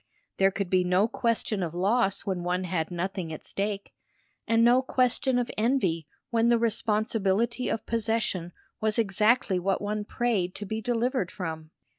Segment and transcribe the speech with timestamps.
[0.37, 3.93] There could be no question of loss when one had nothing at stake,
[4.47, 10.55] and no question of envy when the responsibility of possession was exactly what one prayed
[10.55, 11.69] to be delivered from.